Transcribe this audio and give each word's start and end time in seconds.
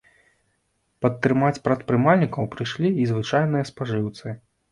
Падтрымаць 1.05 1.59
прадпрымальнікаў 1.67 2.49
прыйшлі 2.55 2.89
і 3.03 3.07
звычайныя 3.13 3.63
спажыўцы. 3.71 4.27